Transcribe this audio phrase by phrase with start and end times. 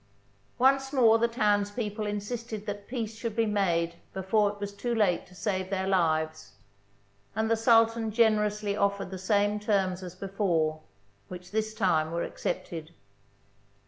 [0.57, 5.27] Once more the townspeople insisted that peace should be made before it was too late
[5.27, 6.53] to save their lives,
[7.35, 10.81] and the Sultan generously offered the same terms as before,
[11.27, 12.95] which this time were accepted.